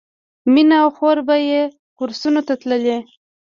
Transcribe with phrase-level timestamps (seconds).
[0.53, 1.61] مینه او خور به یې
[1.97, 2.97] کورسونو ته تللې